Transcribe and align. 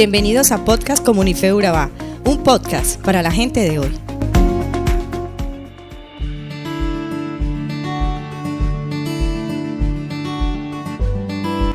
Bienvenidos 0.00 0.50
a 0.50 0.64
Podcast 0.64 1.04
Comunife 1.04 1.52
Urabá, 1.52 1.90
un 2.24 2.42
podcast 2.42 2.98
para 3.02 3.20
la 3.20 3.30
gente 3.30 3.60
de 3.60 3.80
hoy. 3.80 3.90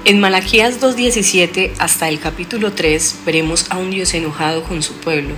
En 0.05 0.19
Malaquías 0.19 0.81
2.17 0.81 1.73
hasta 1.77 2.09
el 2.09 2.19
capítulo 2.19 2.73
3 2.73 3.17
veremos 3.27 3.67
a 3.69 3.77
un 3.77 3.91
Dios 3.91 4.15
enojado 4.15 4.63
con 4.63 4.81
su 4.81 4.93
pueblo, 4.93 5.35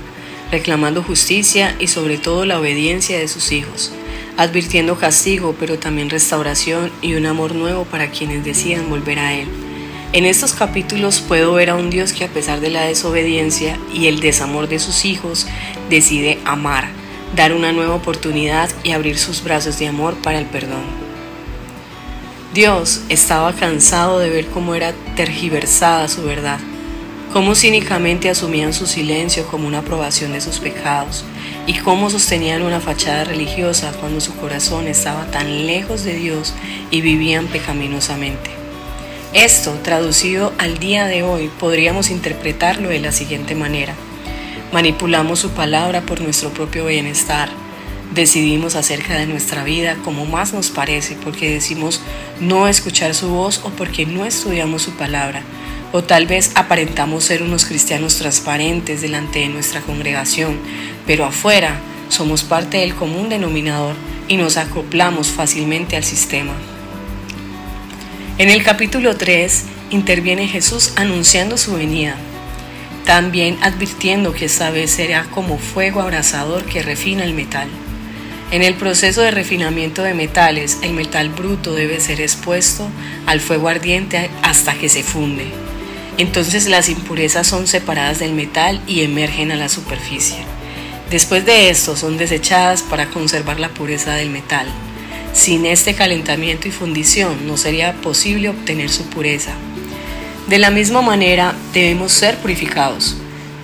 reclamando 0.49 1.03
justicia 1.03 1.75
y 1.79 1.87
sobre 1.87 2.17
todo 2.17 2.45
la 2.45 2.57
obediencia 2.57 3.19
de 3.19 3.27
sus 3.27 3.51
hijos, 3.51 3.91
advirtiendo 4.37 4.97
castigo 4.97 5.57
pero 5.59 5.77
también 5.77 6.09
restauración 6.09 6.89
y 7.01 7.15
un 7.15 7.25
amor 7.25 7.53
nuevo 7.53 7.83
para 7.83 8.11
quienes 8.11 8.45
decidan 8.45 8.89
volver 8.89 9.19
a 9.19 9.33
Él. 9.33 9.66
En 10.17 10.25
estos 10.25 10.53
capítulos 10.53 11.21
puedo 11.21 11.53
ver 11.53 11.69
a 11.69 11.75
un 11.75 11.91
Dios 11.91 12.11
que 12.11 12.23
a 12.23 12.27
pesar 12.27 12.59
de 12.59 12.71
la 12.71 12.81
desobediencia 12.81 13.77
y 13.93 14.07
el 14.07 14.19
desamor 14.19 14.67
de 14.67 14.79
sus 14.79 15.05
hijos, 15.05 15.45
decide 15.91 16.39
amar, 16.43 16.87
dar 17.35 17.53
una 17.53 17.71
nueva 17.71 17.93
oportunidad 17.93 18.67
y 18.83 18.93
abrir 18.93 19.19
sus 19.19 19.43
brazos 19.43 19.77
de 19.77 19.85
amor 19.85 20.15
para 20.15 20.39
el 20.39 20.47
perdón. 20.47 20.81
Dios 22.51 23.01
estaba 23.09 23.53
cansado 23.53 24.17
de 24.17 24.31
ver 24.31 24.47
cómo 24.47 24.73
era 24.73 24.91
tergiversada 25.15 26.07
su 26.07 26.23
verdad, 26.23 26.57
cómo 27.31 27.53
cínicamente 27.53 28.31
asumían 28.31 28.73
su 28.73 28.87
silencio 28.87 29.45
como 29.45 29.67
una 29.67 29.79
aprobación 29.81 30.33
de 30.33 30.41
sus 30.41 30.57
pecados 30.57 31.25
y 31.67 31.75
cómo 31.75 32.09
sostenían 32.09 32.63
una 32.63 32.79
fachada 32.79 33.23
religiosa 33.23 33.93
cuando 33.99 34.19
su 34.19 34.35
corazón 34.37 34.87
estaba 34.87 35.29
tan 35.29 35.67
lejos 35.67 36.03
de 36.03 36.15
Dios 36.15 36.55
y 36.89 37.01
vivían 37.01 37.45
pecaminosamente. 37.45 38.66
Esto, 39.33 39.73
traducido 39.83 40.53
al 40.57 40.77
día 40.79 41.05
de 41.05 41.21
hoy, 41.21 41.49
podríamos 41.59 42.09
interpretarlo 42.11 42.87
de 42.89 42.99
la 42.99 43.11
siguiente 43.11 43.55
manera. 43.55 43.93
Manipulamos 44.71 45.39
su 45.39 45.49
palabra 45.49 46.01
por 46.01 46.21
nuestro 46.21 46.51
propio 46.51 46.85
bienestar. 46.85 47.49
Decidimos 48.13 48.75
acerca 48.75 49.15
de 49.15 49.25
nuestra 49.25 49.65
vida 49.65 49.97
como 50.05 50.25
más 50.25 50.53
nos 50.53 50.69
parece 50.69 51.17
porque 51.21 51.51
decimos 51.51 52.01
no 52.39 52.69
escuchar 52.69 53.13
su 53.13 53.27
voz 53.27 53.59
o 53.65 53.69
porque 53.71 54.05
no 54.05 54.25
estudiamos 54.25 54.83
su 54.83 54.91
palabra. 54.91 55.41
O 55.91 56.03
tal 56.03 56.25
vez 56.25 56.51
aparentamos 56.55 57.25
ser 57.25 57.43
unos 57.43 57.65
cristianos 57.65 58.15
transparentes 58.15 59.01
delante 59.01 59.39
de 59.39 59.49
nuestra 59.49 59.81
congregación, 59.81 60.57
pero 61.05 61.25
afuera 61.25 61.77
somos 62.07 62.43
parte 62.43 62.77
del 62.77 62.95
común 62.95 63.27
denominador 63.27 63.95
y 64.29 64.37
nos 64.37 64.55
acoplamos 64.55 65.27
fácilmente 65.27 65.97
al 65.97 66.05
sistema. 66.05 66.53
En 68.39 68.51
el 68.51 68.63
capítulo 68.63 69.17
3 69.17 69.63
interviene 69.89 70.47
Jesús 70.47 70.93
anunciando 70.95 71.57
su 71.57 71.73
venida, 71.73 72.15
también 73.03 73.57
advirtiendo 73.63 74.31
que 74.31 74.45
esta 74.45 74.69
vez 74.69 74.91
será 74.91 75.23
como 75.31 75.57
fuego 75.57 76.01
abrasador 76.01 76.63
que 76.65 76.83
refina 76.83 77.23
el 77.23 77.33
metal. 77.33 77.67
En 78.51 78.61
el 78.61 78.75
proceso 78.75 79.23
de 79.23 79.31
refinamiento 79.31 80.03
de 80.03 80.13
metales, 80.13 80.77
el 80.83 80.93
metal 80.93 81.29
bruto 81.29 81.73
debe 81.73 81.99
ser 81.99 82.21
expuesto 82.21 82.87
al 83.25 83.39
fuego 83.39 83.69
ardiente 83.69 84.29
hasta 84.43 84.75
que 84.75 84.87
se 84.87 85.01
funde. 85.01 85.47
Entonces 86.19 86.67
las 86.67 86.89
impurezas 86.89 87.47
son 87.47 87.65
separadas 87.65 88.19
del 88.19 88.33
metal 88.33 88.79
y 88.85 89.01
emergen 89.01 89.51
a 89.51 89.55
la 89.55 89.67
superficie. 89.67 90.37
Después 91.09 91.43
de 91.43 91.71
esto 91.71 91.97
son 91.97 92.19
desechadas 92.19 92.83
para 92.83 93.07
conservar 93.07 93.59
la 93.59 93.69
pureza 93.69 94.13
del 94.13 94.29
metal. 94.29 94.67
Sin 95.37 95.67
este 95.67 95.93
calentamiento 95.93 96.67
y 96.67 96.71
fundición 96.71 97.45
no 97.45 97.57
sería 97.57 97.93
posible 98.01 98.49
obtener 98.49 98.89
su 98.89 99.03
pureza. 99.03 99.53
De 100.49 100.57
la 100.57 100.71
misma 100.71 101.03
manera 101.03 101.53
debemos 101.73 102.11
ser 102.11 102.37
purificados. 102.39 103.15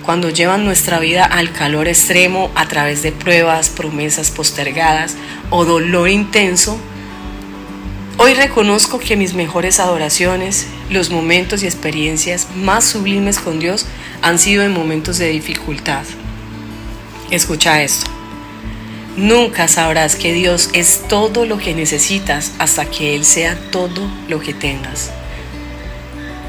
Cuando 0.04 0.30
llevan 0.30 0.64
nuestra 0.64 1.00
vida 1.00 1.24
al 1.24 1.52
calor 1.52 1.88
extremo 1.88 2.48
a 2.54 2.68
través 2.68 3.02
de 3.02 3.10
pruebas, 3.10 3.70
promesas 3.70 4.30
postergadas 4.30 5.16
o 5.50 5.64
dolor 5.64 6.08
intenso, 6.08 6.78
hoy 8.18 8.34
reconozco 8.34 9.00
que 9.00 9.16
mis 9.16 9.34
mejores 9.34 9.80
adoraciones, 9.80 10.68
los 10.90 11.10
momentos 11.10 11.64
y 11.64 11.66
experiencias 11.66 12.46
más 12.54 12.84
sublimes 12.84 13.40
con 13.40 13.58
Dios 13.58 13.84
han 14.22 14.38
sido 14.38 14.62
en 14.62 14.72
momentos 14.72 15.18
de 15.18 15.30
dificultad. 15.30 16.04
Escucha 17.32 17.82
esto. 17.82 18.13
Nunca 19.16 19.68
sabrás 19.68 20.16
que 20.16 20.32
Dios 20.32 20.70
es 20.72 21.02
todo 21.06 21.46
lo 21.46 21.58
que 21.58 21.72
necesitas 21.72 22.50
hasta 22.58 22.84
que 22.86 23.14
Él 23.14 23.24
sea 23.24 23.56
todo 23.70 24.10
lo 24.28 24.40
que 24.40 24.52
tengas. 24.52 25.10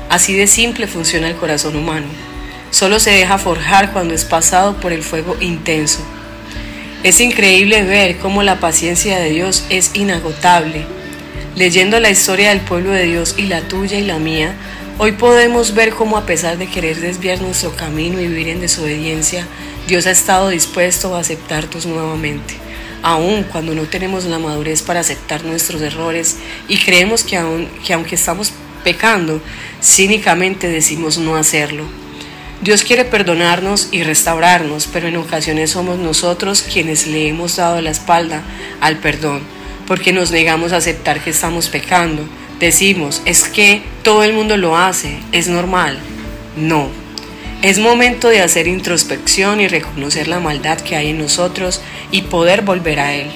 Así 0.10 0.34
de 0.34 0.48
simple 0.48 0.88
funciona 0.88 1.28
el 1.28 1.36
corazón 1.36 1.76
humano. 1.76 2.08
Solo 2.72 3.00
se 3.00 3.12
deja 3.12 3.38
forjar 3.38 3.94
cuando 3.94 4.16
es 4.16 4.26
pasado 4.26 4.78
por 4.80 4.94
el 4.94 5.04
fuego 5.04 5.38
intenso. 5.40 6.00
Es 7.04 7.22
increíble 7.22 7.84
ver 7.84 8.18
cómo 8.18 8.42
la 8.42 8.60
paciencia 8.60 9.20
de 9.20 9.30
Dios 9.30 9.66
es 9.70 9.92
inagotable. 9.94 10.86
Leyendo 11.56 12.00
la 12.00 12.10
historia 12.10 12.50
del 12.50 12.62
pueblo 12.62 12.90
de 12.90 13.04
Dios 13.04 13.36
y 13.38 13.44
la 13.44 13.62
tuya 13.62 14.00
y 14.00 14.06
la 14.06 14.18
mía, 14.18 14.56
hoy 14.98 15.12
podemos 15.14 15.74
ver 15.74 15.94
cómo 15.94 16.18
a 16.18 16.26
pesar 16.26 16.58
de 16.58 16.68
querer 16.68 17.00
desviar 17.00 17.42
nuestro 17.42 17.76
camino 17.76 18.20
y 18.20 18.28
vivir 18.28 18.48
en 18.48 18.62
desobediencia, 18.62 19.46
Dios 19.88 20.06
ha 20.08 20.12
estado 20.12 20.50
dispuesto 20.50 21.16
a 21.16 21.20
aceptarnos 21.20 21.86
nuevamente, 21.86 22.56
aun 23.02 23.44
cuando 23.44 23.76
no 23.76 23.84
tenemos 23.84 24.26
la 24.26 24.40
madurez 24.40 24.82
para 24.82 25.02
aceptar 25.02 25.44
nuestros 25.44 25.82
errores 25.82 26.38
y 26.68 26.78
creemos 26.78 27.24
que, 27.24 27.38
aun, 27.38 27.68
que 27.86 27.94
aunque 27.94 28.16
estamos 28.16 28.52
pecando, 28.84 29.42
cínicamente 29.82 30.68
decimos 30.68 31.18
no 31.18 31.36
hacerlo. 31.36 31.86
Dios 32.62 32.84
quiere 32.84 33.04
perdonarnos 33.04 33.90
y 33.92 34.04
restaurarnos, 34.04 34.88
pero 34.92 35.08
en 35.08 35.18
ocasiones 35.18 35.72
somos 35.72 36.00
nosotros 36.00 36.62
quienes 36.62 37.06
le 37.06 37.28
hemos 37.28 37.58
dado 37.58 37.82
la 37.82 37.92
espalda 37.92 38.44
al 38.80 38.98
perdón, 38.98 39.42
porque 39.88 40.14
nos 40.14 40.32
negamos 40.32 40.72
a 40.72 40.78
aceptar 40.78 41.22
que 41.22 41.32
estamos 41.32 41.68
pecando. 41.68 42.24
Decimos, 42.60 43.22
es 43.26 43.44
que 43.44 43.82
todo 44.04 44.24
el 44.24 44.34
mundo 44.34 44.58
lo 44.58 44.78
hace, 44.78 45.20
es 45.32 45.48
normal. 45.48 46.00
No, 46.56 46.90
es 47.62 47.80
momento 47.80 48.30
de 48.30 48.42
hacer 48.42 48.68
introspección 48.68 49.60
y 49.60 49.68
reconocer 49.68 50.28
la 50.28 50.40
maldad 50.40 50.80
que 50.80 50.96
hay 50.96 51.10
en 51.10 51.18
nosotros 51.18 51.82
y 52.12 52.22
poder 52.22 52.62
volver 52.62 53.00
a 53.00 53.14
Él. 53.16 53.28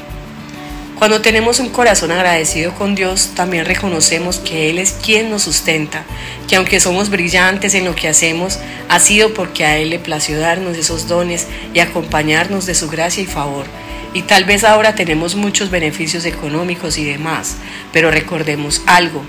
Cuando 1.00 1.22
tenemos 1.22 1.60
un 1.60 1.70
corazón 1.70 2.12
agradecido 2.12 2.76
con 2.76 2.94
Dios, 2.94 3.32
también 3.34 3.66
reconocemos 3.66 4.38
que 4.38 4.70
Él 4.70 4.80
es 4.80 4.92
quien 4.92 5.32
nos 5.32 5.44
sustenta, 5.44 6.04
que 6.48 6.58
aunque 6.58 6.80
somos 6.80 7.10
brillantes 7.10 7.74
en 7.74 7.86
lo 7.86 7.96
que 7.96 8.08
hacemos, 8.08 8.60
ha 8.88 9.00
sido 9.00 9.34
porque 9.34 9.66
a 9.66 9.78
Él 9.78 9.90
le 9.90 10.00
plació 10.00 10.38
darnos 10.38 10.78
esos 10.78 11.08
dones 11.08 11.48
y 11.74 11.80
acompañarnos 11.80 12.66
de 12.66 12.76
su 12.76 12.90
gracia 12.90 13.24
y 13.24 13.28
favor. 13.28 13.66
Y 14.14 14.24
tal 14.24 14.46
vez 14.46 14.64
ahora 14.64 14.96
tenemos 14.96 15.36
muchos 15.36 15.70
beneficios 15.70 16.26
económicos 16.26 16.98
y 16.98 17.06
demás, 17.06 17.58
pero 17.94 18.10
recordemos 18.12 18.82
algo, 18.86 19.24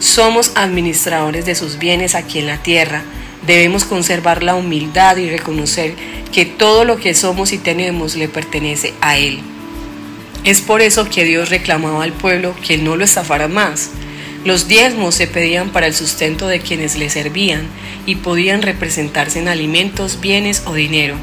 somos 0.00 0.52
administradores 0.56 1.46
de 1.46 1.54
sus 1.54 1.78
bienes 1.78 2.14
aquí 2.14 2.40
en 2.40 2.46
la 2.46 2.62
tierra, 2.62 3.04
Debemos 3.46 3.84
conservar 3.84 4.42
la 4.42 4.54
humildad 4.54 5.18
y 5.18 5.28
reconocer 5.28 5.94
que 6.32 6.46
todo 6.46 6.84
lo 6.84 6.96
que 6.96 7.14
somos 7.14 7.52
y 7.52 7.58
tenemos 7.58 8.16
le 8.16 8.28
pertenece 8.28 8.94
a 9.02 9.18
Él. 9.18 9.40
Es 10.44 10.62
por 10.62 10.80
eso 10.80 11.08
que 11.10 11.24
Dios 11.24 11.50
reclamaba 11.50 12.04
al 12.04 12.12
pueblo 12.12 12.54
que 12.66 12.78
no 12.78 12.96
lo 12.96 13.04
estafara 13.04 13.48
más. 13.48 13.90
Los 14.44 14.68
diezmos 14.68 15.14
se 15.14 15.26
pedían 15.26 15.70
para 15.70 15.86
el 15.86 15.94
sustento 15.94 16.46
de 16.46 16.60
quienes 16.60 16.96
le 16.96 17.08
servían 17.08 17.66
y 18.04 18.16
podían 18.16 18.60
representarse 18.60 19.38
en 19.38 19.48
alimentos, 19.48 20.20
bienes 20.20 20.64
o 20.66 20.74
dinero, 20.74 21.16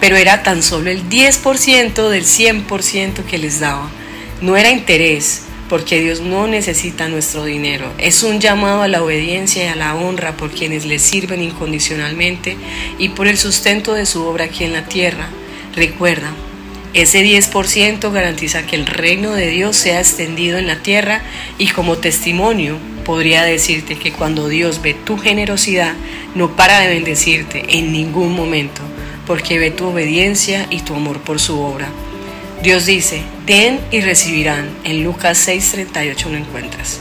pero 0.00 0.16
era 0.16 0.44
tan 0.44 0.62
solo 0.62 0.88
el 0.88 1.08
10% 1.08 2.08
del 2.08 2.24
100% 2.24 3.24
que 3.24 3.38
les 3.38 3.58
daba. 3.58 3.90
No 4.40 4.56
era 4.56 4.70
interés, 4.70 5.42
porque 5.68 6.00
Dios 6.00 6.20
no 6.20 6.46
necesita 6.46 7.08
nuestro 7.08 7.44
dinero. 7.44 7.92
Es 7.98 8.22
un 8.22 8.40
llamado 8.40 8.82
a 8.82 8.88
la 8.88 9.02
obediencia 9.02 9.64
y 9.64 9.68
a 9.68 9.76
la 9.76 9.96
honra 9.96 10.36
por 10.36 10.50
quienes 10.50 10.86
le 10.86 11.00
sirven 11.00 11.42
incondicionalmente 11.42 12.56
y 12.98 13.10
por 13.10 13.26
el 13.26 13.38
sustento 13.38 13.92
de 13.94 14.06
su 14.06 14.22
obra 14.24 14.44
aquí 14.44 14.62
en 14.62 14.72
la 14.72 14.86
tierra. 14.86 15.28
Recuerda, 15.74 16.32
ese 16.94 17.22
10% 17.22 18.12
garantiza 18.12 18.66
que 18.66 18.76
el 18.76 18.86
reino 18.86 19.32
de 19.32 19.48
Dios 19.48 19.76
sea 19.76 20.00
extendido 20.00 20.58
en 20.58 20.66
la 20.66 20.82
tierra 20.82 21.22
y 21.58 21.68
como 21.68 21.98
testimonio 21.98 22.78
podría 23.04 23.42
decirte 23.42 23.96
que 23.96 24.12
cuando 24.12 24.48
Dios 24.48 24.82
ve 24.82 24.94
tu 24.94 25.18
generosidad, 25.18 25.94
no 26.34 26.56
para 26.56 26.80
de 26.80 26.88
bendecirte 26.88 27.78
en 27.78 27.92
ningún 27.92 28.34
momento, 28.34 28.80
porque 29.26 29.58
ve 29.58 29.70
tu 29.70 29.86
obediencia 29.86 30.66
y 30.70 30.80
tu 30.80 30.94
amor 30.94 31.20
por 31.20 31.40
su 31.40 31.60
obra. 31.60 31.88
Dios 32.62 32.86
dice, 32.86 33.22
den 33.46 33.78
y 33.90 34.00
recibirán. 34.00 34.68
En 34.84 35.04
Lucas 35.04 35.46
6:38 35.46 36.30
lo 36.30 36.36
encuentras. 36.36 36.98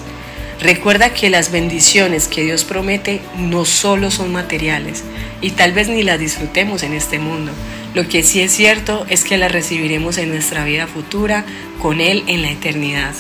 Recuerda 0.60 1.13
que 1.13 1.30
las 1.30 1.51
bendiciones 1.51 2.28
que 2.28 2.44
Dios 2.44 2.63
promete 2.63 3.22
no 3.38 3.66
solo 3.66 4.10
son 4.10 4.31
materiales 4.31 5.04
y 5.42 5.51
tal 5.51 5.72
vez 5.72 5.88
ni 5.88 6.04
las 6.04 6.19
disfrutemos 6.19 6.83
en 6.83 6.94
este 6.94 7.19
mundo. 7.19 7.51
Lo 7.98 8.08
que 8.08 8.22
sí 8.22 8.42
es 8.42 8.52
cierto 8.52 9.08
es 9.10 9.24
que 9.24 9.40
las 9.40 9.52
recibiremos 9.52 10.20
en 10.20 10.30
nuestra 10.30 10.64
vida 10.64 10.86
futura 10.86 11.44
con 11.82 12.00
Él 12.00 12.24
en 12.28 12.44
la 12.44 12.52
eternidad. 12.52 13.16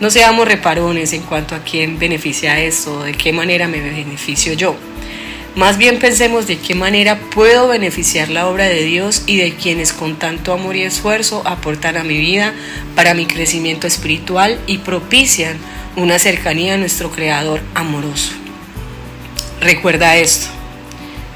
No 0.00 0.10
seamos 0.10 0.46
reparones 0.46 1.14
en 1.14 1.22
cuanto 1.22 1.54
a 1.54 1.60
quién 1.60 1.98
beneficia 1.98 2.60
esto 2.60 2.98
o 2.98 3.04
de 3.04 3.14
qué 3.14 3.32
manera 3.32 3.68
me 3.68 3.80
beneficio 3.80 4.52
yo. 4.52 4.76
Más 5.54 5.78
bien 5.78 5.98
pensemos 5.98 6.46
de 6.46 6.58
qué 6.58 6.74
manera 6.74 7.18
puedo 7.30 7.68
beneficiar 7.68 8.28
la 8.28 8.48
obra 8.48 8.66
de 8.66 8.82
Dios 8.82 9.22
y 9.24 9.38
de 9.38 9.54
quienes 9.54 9.94
con 9.94 10.16
tanto 10.16 10.52
amor 10.52 10.76
y 10.76 10.82
esfuerzo 10.82 11.40
aportan 11.46 11.96
a 11.96 12.04
mi 12.04 12.18
vida 12.18 12.52
para 12.94 13.14
mi 13.14 13.24
crecimiento 13.24 13.86
espiritual 13.86 14.60
y 14.66 14.76
propician 14.76 15.56
una 15.96 16.18
cercanía 16.18 16.74
a 16.74 16.76
nuestro 16.76 17.10
Creador 17.10 17.62
amoroso. 17.74 18.32
Recuerda 19.62 20.18
esto. 20.18 20.48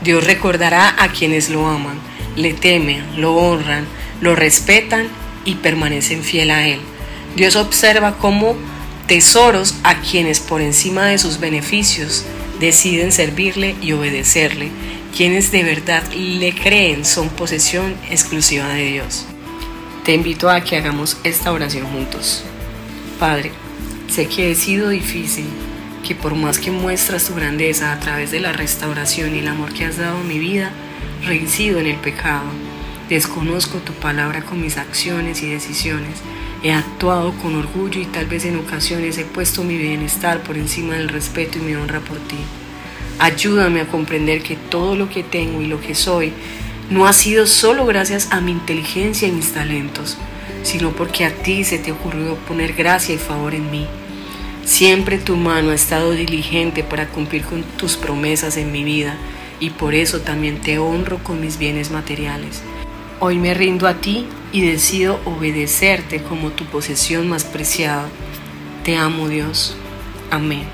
Dios 0.02 0.24
recordará 0.24 0.94
a 1.02 1.08
quienes 1.08 1.48
lo 1.48 1.66
aman, 1.66 1.98
le 2.36 2.52
temen, 2.52 3.04
lo 3.16 3.34
honran, 3.34 3.86
lo 4.20 4.34
respetan 4.34 5.08
y 5.44 5.56
permanecen 5.56 6.22
fiel 6.22 6.50
a 6.50 6.66
Él. 6.66 6.80
Dios 7.36 7.56
observa 7.56 8.18
como 8.18 8.56
tesoros 9.06 9.74
a 9.82 10.00
quienes 10.00 10.40
por 10.40 10.60
encima 10.60 11.06
de 11.06 11.18
sus 11.18 11.40
beneficios 11.40 12.24
deciden 12.60 13.12
servirle 13.12 13.74
y 13.80 13.92
obedecerle. 13.92 14.70
Quienes 15.16 15.50
de 15.50 15.64
verdad 15.64 16.04
le 16.12 16.54
creen 16.54 17.04
son 17.04 17.28
posesión 17.30 17.96
exclusiva 18.10 18.68
de 18.68 18.84
Dios. 18.84 19.26
Te 20.04 20.14
invito 20.14 20.48
a 20.48 20.62
que 20.62 20.76
hagamos 20.76 21.16
esta 21.24 21.52
oración 21.52 21.86
juntos. 21.86 22.44
Padre, 23.18 23.50
sé 24.08 24.26
que 24.26 24.50
he 24.50 24.54
sido 24.54 24.88
difícil, 24.88 25.46
que 26.06 26.14
por 26.14 26.34
más 26.34 26.58
que 26.58 26.70
muestras 26.70 27.26
tu 27.26 27.34
grandeza 27.34 27.92
a 27.92 28.00
través 28.00 28.30
de 28.30 28.40
la 28.40 28.52
restauración 28.52 29.34
y 29.34 29.40
el 29.40 29.48
amor 29.48 29.72
que 29.74 29.84
has 29.84 29.96
dado 29.96 30.18
a 30.18 30.22
mi 30.22 30.38
vida, 30.38 30.70
reincido 31.24 31.78
en 31.78 31.86
el 31.86 31.96
pecado. 31.96 32.46
Desconozco 33.08 33.78
tu 33.78 33.92
palabra 33.92 34.42
con 34.42 34.60
mis 34.60 34.76
acciones 34.76 35.42
y 35.42 35.50
decisiones. 35.50 36.20
He 36.62 36.72
actuado 36.72 37.32
con 37.32 37.56
orgullo 37.56 38.00
y 38.00 38.06
tal 38.06 38.26
vez 38.26 38.44
en 38.44 38.58
ocasiones 38.58 39.18
he 39.18 39.24
puesto 39.24 39.64
mi 39.64 39.76
bienestar 39.76 40.42
por 40.42 40.56
encima 40.56 40.94
del 40.94 41.08
respeto 41.08 41.58
y 41.58 41.62
mi 41.62 41.74
honra 41.74 42.00
por 42.00 42.18
ti. 42.18 42.36
Ayúdame 43.18 43.80
a 43.80 43.88
comprender 43.88 44.42
que 44.42 44.56
todo 44.56 44.94
lo 44.96 45.08
que 45.08 45.22
tengo 45.22 45.60
y 45.60 45.66
lo 45.66 45.80
que 45.80 45.94
soy 45.94 46.32
no 46.90 47.06
ha 47.06 47.12
sido 47.12 47.46
solo 47.46 47.86
gracias 47.86 48.28
a 48.30 48.40
mi 48.40 48.52
inteligencia 48.52 49.28
y 49.28 49.32
mis 49.32 49.52
talentos, 49.52 50.16
sino 50.62 50.90
porque 50.90 51.24
a 51.24 51.34
ti 51.34 51.64
se 51.64 51.78
te 51.78 51.92
ocurrió 51.92 52.36
poner 52.36 52.74
gracia 52.74 53.14
y 53.14 53.18
favor 53.18 53.54
en 53.54 53.70
mí. 53.70 53.86
Siempre 54.64 55.18
tu 55.18 55.36
mano 55.36 55.70
ha 55.70 55.74
estado 55.74 56.12
diligente 56.12 56.84
para 56.84 57.08
cumplir 57.08 57.42
con 57.42 57.62
tus 57.62 57.96
promesas 57.96 58.56
en 58.56 58.70
mi 58.70 58.84
vida 58.84 59.16
y 59.60 59.70
por 59.70 59.94
eso 59.94 60.18
también 60.20 60.60
te 60.60 60.78
honro 60.78 61.22
con 61.22 61.40
mis 61.40 61.56
bienes 61.58 61.92
materiales. 61.92 62.62
Hoy 63.20 63.36
me 63.36 63.54
rindo 63.54 63.86
a 63.86 63.94
ti 63.94 64.26
y 64.50 64.62
decido 64.62 65.20
obedecerte 65.26 66.20
como 66.22 66.50
tu 66.50 66.64
posesión 66.64 67.28
más 67.28 67.44
preciada. 67.44 68.08
Te 68.82 68.96
amo 68.96 69.28
Dios. 69.28 69.76
Amén. 70.30 70.64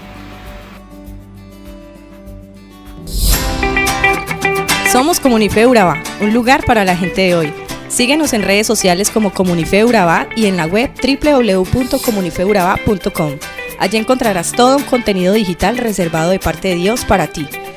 Somos 4.91 5.21
Comunife 5.21 5.67
Urabá, 5.67 6.03
un 6.21 6.33
lugar 6.33 6.65
para 6.65 6.85
la 6.85 6.97
gente 6.97 7.21
de 7.23 7.35
hoy. 7.35 7.53
Síguenos 7.89 8.33
en 8.33 8.43
redes 8.43 8.67
sociales 8.67 9.11
como 9.11 9.35
Comunife 9.35 9.85
Urabá 9.85 10.29
y 10.37 10.47
en 10.47 10.57
la 10.57 10.67
web 10.67 10.91
www.comunifeurabá.com. 11.03 13.33
Allí 13.79 13.99
encontrarás 13.99 14.53
todo 14.53 14.77
un 14.77 14.85
contenido 14.85 15.35
digital 15.35 15.77
reservado 15.77 16.31
de 16.31 16.39
parte 16.39 16.69
de 16.69 16.77
Dios 16.77 17.05
para 17.05 17.27
ti. 17.27 17.47